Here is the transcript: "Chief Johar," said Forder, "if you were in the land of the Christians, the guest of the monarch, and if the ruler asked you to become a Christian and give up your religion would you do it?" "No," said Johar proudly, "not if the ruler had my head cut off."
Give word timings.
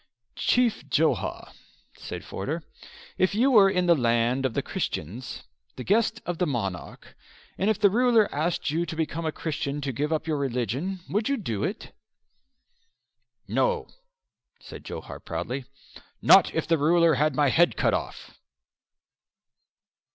"Chief 0.35 0.83
Johar," 0.89 1.53
said 1.95 2.25
Forder, 2.25 2.63
"if 3.19 3.35
you 3.35 3.51
were 3.51 3.69
in 3.69 3.85
the 3.85 3.93
land 3.93 4.47
of 4.47 4.55
the 4.55 4.63
Christians, 4.63 5.43
the 5.75 5.83
guest 5.83 6.23
of 6.25 6.39
the 6.39 6.47
monarch, 6.47 7.15
and 7.55 7.69
if 7.69 7.77
the 7.77 7.91
ruler 7.91 8.27
asked 8.33 8.71
you 8.71 8.83
to 8.87 8.95
become 8.95 9.27
a 9.27 9.31
Christian 9.31 9.75
and 9.75 9.95
give 9.95 10.11
up 10.11 10.25
your 10.25 10.37
religion 10.37 11.01
would 11.07 11.29
you 11.29 11.37
do 11.37 11.63
it?" 11.63 11.93
"No," 13.47 13.89
said 14.59 14.83
Johar 14.83 15.19
proudly, 15.19 15.65
"not 16.19 16.51
if 16.55 16.65
the 16.65 16.79
ruler 16.79 17.13
had 17.13 17.35
my 17.35 17.49
head 17.49 17.77
cut 17.77 17.93
off." 17.93 18.31